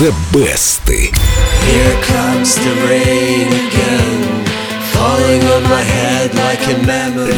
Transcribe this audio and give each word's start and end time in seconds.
The 0.00 0.16
Best. 0.32 0.88
Here 0.88 1.96
comes 2.00 2.54
the 2.54 2.74
rain 2.88 3.48
again, 3.48 4.09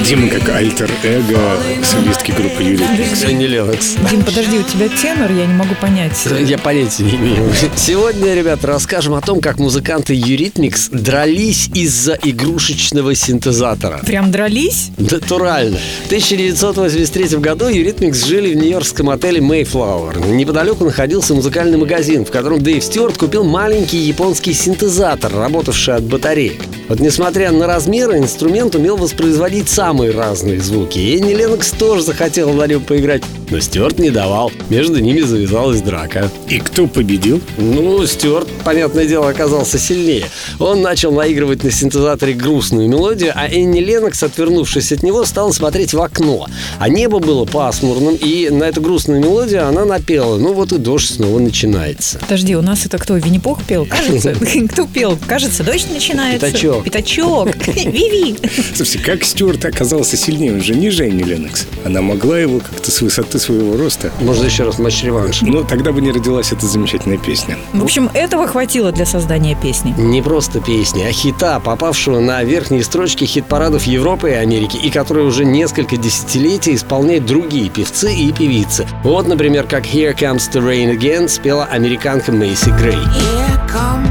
Дима 0.05 0.29
как 0.31 0.49
альтер-эго 0.49 1.39
солистки 1.85 2.31
группы 2.31 2.63
Юрий 2.63 3.35
Не 3.35 3.47
Ленокс. 3.47 3.97
Дим, 4.11 4.23
подожди, 4.23 4.61
у 4.61 4.63
тебя 4.63 4.89
тенор, 4.89 5.31
я 5.31 5.45
не 5.45 5.53
могу 5.53 5.75
понять. 5.75 6.27
Я 6.41 6.57
понятия 6.57 7.03
не 7.03 7.17
имею. 7.17 7.53
Сегодня, 7.77 8.33
ребята, 8.35 8.67
расскажем 8.67 9.13
о 9.13 9.21
том, 9.21 9.43
как 9.43 9.59
музыканты 9.59 10.15
Eurythmics 10.15 10.89
дрались 10.91 11.69
из-за 11.75 12.19
игрушечного 12.23 13.15
синтезатора. 13.15 14.01
Прям 14.07 14.31
дрались? 14.31 14.89
Натурально. 14.97 15.79
В 16.05 16.07
1983 16.07 17.39
году 17.41 17.69
Eurythmics 17.69 18.27
жили 18.27 18.55
в 18.55 18.57
нью-йоркском 18.57 19.11
отеле 19.11 19.41
Mayflower. 19.41 20.33
Неподалеку 20.33 20.87
находился 20.87 21.35
музыкальный 21.35 21.77
магазин, 21.77 22.25
в 22.25 22.31
котором 22.31 22.63
Дэйв 22.63 22.83
Стюарт 22.83 23.19
купил 23.19 23.45
маленький 23.45 23.99
японский 23.99 24.55
синтезатор, 24.55 25.31
работавший 25.35 25.97
от 25.97 26.05
батареек. 26.05 26.63
Вот 26.93 27.01
несмотря 27.01 27.53
на 27.53 27.67
размеры, 27.67 28.19
инструмент 28.19 28.75
умел 28.75 28.99
воспроизводить 28.99 29.71
самые 29.71 30.11
разные 30.11 30.61
звуки. 30.61 30.99
И 30.99 31.17
Энни 31.17 31.33
Ленокс 31.33 31.71
тоже 31.71 32.03
захотела 32.03 32.53
на 32.53 32.67
нем 32.67 32.83
поиграть, 32.83 33.23
но 33.49 33.61
Стюарт 33.61 33.99
не 33.99 34.11
давал. 34.11 34.53
Между 34.69 34.99
ними 35.01 35.21
завязалась 35.21 35.81
драка. 35.81 36.31
И 36.51 36.59
кто 36.59 36.87
победил? 36.87 37.41
Ну, 37.57 38.05
Стюарт, 38.07 38.47
понятное 38.63 39.07
дело, 39.07 39.31
оказался 39.31 39.79
сильнее. 39.79 40.27
Он 40.59 40.83
начал 40.83 41.13
наигрывать 41.13 41.65
на 41.65 41.71
синтезаторе 41.71 42.35
грустную 42.35 42.91
мелодию, 42.91 43.33
а 43.35 43.49
Энни 43.49 43.81
Ленокс, 43.81 44.23
отвернувшись 44.23 44.93
от 44.93 45.03
него, 45.03 45.25
стала 45.25 45.51
смотреть 45.53 45.95
в 45.95 46.03
окно. 46.03 46.47
А 46.79 46.91
небо 46.91 47.21
было 47.21 47.47
пасмурным, 47.47 48.17
и 48.17 48.51
на 48.51 48.65
эту 48.65 48.83
грустную 48.83 49.19
мелодию 49.19 49.67
она 49.67 49.87
напела. 49.87 50.37
Ну 50.37 50.53
вот 50.53 50.73
и 50.73 50.77
дождь 50.79 51.15
снова 51.15 51.39
начинается. 51.39 52.19
Подожди, 52.19 52.55
у 52.55 52.61
нас 52.61 52.85
это 52.85 52.99
кто? 52.99 53.17
Винни-Пух 53.17 53.65
пел? 53.65 53.87
Кажется. 53.87 54.35
Кто 54.73 54.87
пел? 54.87 55.19
Кажется, 55.27 55.65
дождь 55.65 55.87
начинается. 55.91 56.53
Пятачок. 56.85 57.53
Пятачок. 57.53 57.93
Виви. 57.93 58.37
Слушайте, 58.75 58.99
как 59.05 59.25
Стюарт 59.25 59.65
оказался 59.65 60.17
сильнее? 60.17 60.53
Он 60.53 60.63
же 60.63 60.75
ниже 60.75 61.07
Энни 61.07 61.23
Ленокс. 61.23 61.67
Она 61.85 62.03
могла 62.03 62.39
его 62.39 62.59
как-то 62.59 62.91
с 62.91 63.01
высоты 63.01 63.39
своего 63.39 63.77
роста. 63.77 64.13
Можно 64.21 64.45
еще 64.47 64.65
раз 64.65 64.79
матч-реванш. 64.79 65.43
Но 65.43 65.63
тогда 65.63 65.93
бы 65.93 66.01
не 66.01 66.11
родилась 66.11 66.53
эта 66.53 66.67
замечательная 66.67 67.19
песня. 67.19 67.59
В 67.73 67.83
общем, 67.83 68.11
этого 68.15 68.47
хватило 68.47 68.93
для 68.93 69.07
создания 69.07 69.57
песни. 69.61 69.95
Не 69.99 70.23
просто 70.23 70.61
песни, 70.61 71.05
а 71.09 71.13
хита, 71.13 71.61
попавшего 71.61 72.21
на 72.21 72.43
верхние 72.45 72.83
строчки 72.83 73.25
хит-парадов 73.25 73.85
Европы 73.85 74.31
и 74.31 74.35
Америки, 74.35 74.77
и 74.83 74.91
который 74.91 75.25
уже 75.25 75.45
несколько 75.45 75.97
десятилетий 75.97 76.75
исполняют 76.75 77.27
другие 77.27 77.69
певцы 77.69 78.15
и 78.15 78.33
певицы. 78.33 78.87
Вот, 79.05 79.27
например, 79.27 79.65
как 79.67 79.85
«Here 79.87 80.17
Comes 80.17 80.51
the 80.53 80.61
Rain 80.61 80.97
Again» 80.97 81.29
спела 81.29 81.65
американка 81.65 82.33
Мейси 82.33 82.71
Грей. 82.79 82.95
Here 82.95 83.69
comes 83.69 84.02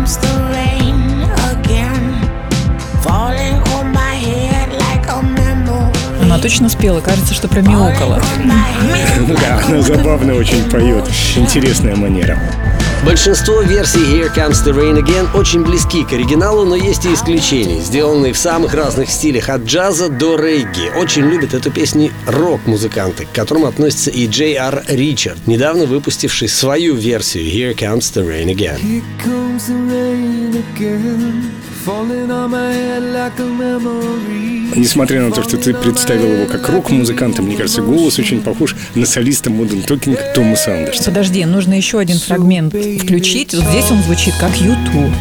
точно 6.41 6.69
спела, 6.69 7.01
кажется, 7.01 7.33
что 7.33 7.47
про 7.47 7.61
мяукала. 7.61 8.21
Да, 9.41 9.61
она 9.67 9.81
забавно 9.81 10.35
очень 10.35 10.63
поет. 10.69 11.07
Интересная 11.35 11.95
манера. 11.95 12.39
Большинство 13.05 13.61
версий 13.61 13.99
«Here 13.99 14.33
Comes 14.35 14.63
the 14.63 14.73
Rain 14.73 15.01
Again» 15.01 15.35
очень 15.35 15.63
близки 15.63 16.03
к 16.03 16.13
оригиналу, 16.13 16.65
но 16.65 16.75
есть 16.75 17.05
и 17.05 17.13
исключения, 17.13 17.81
сделанные 17.81 18.31
в 18.31 18.37
самых 18.37 18.75
разных 18.75 19.09
стилях, 19.09 19.49
от 19.49 19.63
джаза 19.63 20.09
до 20.09 20.35
регги. 20.35 20.91
Очень 20.95 21.23
любят 21.23 21.55
эту 21.55 21.71
песню 21.71 22.11
рок-музыканты, 22.27 23.25
к 23.25 23.31
которым 23.31 23.65
относится 23.65 24.11
и 24.11 24.27
Джей 24.27 24.55
Ар 24.55 24.83
Ричард, 24.87 25.47
недавно 25.47 25.85
выпустивший 25.85 26.47
свою 26.47 26.95
версию 26.95 27.45
«Here 27.45 27.75
Comes 27.75 28.13
the 28.13 28.23
Rain 28.23 28.55
Again». 28.55 28.79
Here 28.79 29.03
comes 29.23 29.67
the 29.67 29.75
rain 29.89 30.63
again, 30.75 31.51
falling 31.85 32.29
on 32.29 32.51
my 32.51 32.71
head 32.71 33.01
like 33.01 33.39
a 33.39 33.45
memory. 33.45 34.71
Несмотря 34.75 35.21
на 35.21 35.31
то, 35.31 35.43
что 35.43 35.57
ты 35.57 35.73
представил 35.73 36.31
его 36.31 36.45
как 36.45 36.69
рок-музыканта, 36.69 37.41
мне 37.41 37.55
кажется, 37.57 37.81
голос 37.81 38.19
очень 38.19 38.41
похож 38.41 38.75
на 38.95 39.05
солиста 39.05 39.49
Modern 39.49 39.85
Talking 39.85 40.17
Томаса 40.33 40.75
Андерса. 40.77 41.05
Подожди, 41.05 41.43
нужно 41.45 41.73
еще 41.73 41.99
один 41.99 42.17
фрагмент 42.17 42.73
включить. 42.73 43.53
Вот 43.53 43.65
здесь 43.65 43.89
он 43.91 44.01
звучит 44.03 44.33
как 44.39 44.51
YouTube, 44.57 45.13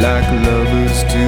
Like 0.00 0.28
lovers 0.44 1.04
do. 1.10 1.25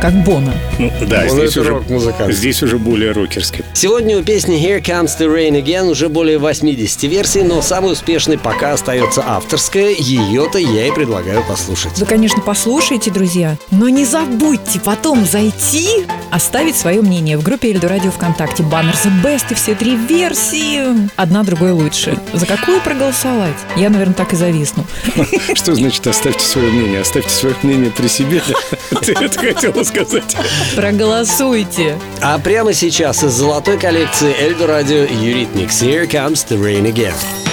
Как 0.00 0.12
Бона. 0.24 0.54
Ну 0.78 0.92
да, 1.08 1.22
Он 1.22 1.30
здесь 1.30 1.50
это 1.50 1.60
уже, 1.60 1.70
рок-музыкант. 1.70 2.32
здесь 2.34 2.62
уже 2.62 2.78
более 2.78 3.12
рокерский. 3.12 3.64
Сегодня 3.74 4.18
у 4.18 4.22
песни 4.22 4.56
«Here 4.56 4.80
Comes 4.82 5.10
the 5.18 5.26
Rain 5.26 5.62
Again» 5.62 5.90
уже 5.90 6.08
более 6.08 6.38
80 6.38 7.02
версий, 7.04 7.42
но 7.42 7.62
самой 7.62 7.92
успешной 7.92 8.38
пока 8.38 8.72
остается 8.72 9.22
авторская. 9.26 9.94
Ее-то 9.98 10.58
я 10.58 10.86
и 10.86 10.92
предлагаю 10.92 11.42
послушать. 11.44 11.98
Вы, 11.98 12.06
конечно, 12.06 12.42
послушайте, 12.42 13.10
друзья, 13.10 13.56
но 13.70 13.88
не 13.88 14.04
забудьте 14.04 14.80
потом 14.80 15.24
зайти, 15.24 16.04
оставить 16.30 16.76
свое 16.76 17.02
мнение 17.02 17.36
в 17.36 17.42
группе 17.42 17.70
Эльду 17.70 17.88
Радио 17.88 18.10
ВКонтакте. 18.10 18.62
Баннер 18.62 18.94
The 18.94 19.22
Best 19.22 19.46
и 19.50 19.54
все 19.54 19.74
три 19.74 19.96
версии. 19.96 21.08
Одна 21.16 21.42
другой 21.42 21.72
лучше. 21.72 22.18
За 22.32 22.46
какую 22.46 22.80
проголосовать? 22.80 23.56
Я, 23.76 23.90
наверное, 23.90 24.14
так 24.14 24.32
и 24.32 24.36
зависну. 24.36 24.84
Что 25.54 25.74
значит 25.74 26.06
оставьте 26.06 26.44
свое 26.46 26.70
мнение? 26.70 27.00
Оставьте 27.00 27.30
свое 27.30 27.54
мнение 27.62 27.90
при 27.90 28.06
себе. 28.08 28.42
Ты 29.02 29.12
это 29.12 29.38
хотела 29.38 29.82
сказать? 29.88 30.36
Проголосуйте. 30.76 31.98
А 32.20 32.38
прямо 32.38 32.72
сейчас 32.72 33.24
из 33.24 33.32
золотой 33.32 33.78
коллекции 33.78 34.34
Эльдо 34.38 34.66
Радио 34.66 35.04
Eurythmics 35.04 35.82
«Here 35.82 36.08
Comes 36.08 36.46
the 36.48 36.60
Rain 36.60 36.84
Again». 36.84 37.47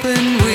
open 0.00 0.47